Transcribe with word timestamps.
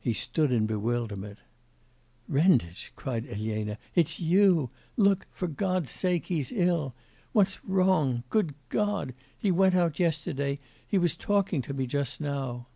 He 0.00 0.14
stood 0.14 0.48
still 0.48 0.56
in 0.56 0.64
bewilderment. 0.64 1.36
'Renditch!' 2.30 2.92
cried 2.96 3.26
Elena, 3.26 3.76
'it's 3.94 4.18
you! 4.18 4.70
Look, 4.96 5.26
for 5.30 5.48
God's 5.48 5.90
sake, 5.90 6.28
he's 6.28 6.50
ill! 6.50 6.94
What's 7.34 7.62
wrong? 7.62 8.22
Good 8.30 8.54
God! 8.70 9.12
He 9.36 9.50
went 9.50 9.74
out 9.74 10.00
yesterday, 10.00 10.60
he 10.88 10.96
was 10.96 11.14
talking 11.14 11.60
to 11.60 11.74
me 11.74 11.86
just 11.86 12.22
now. 12.22 12.68